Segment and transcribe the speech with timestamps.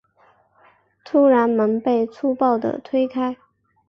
[1.05, 3.37] 突然门被粗暴的推开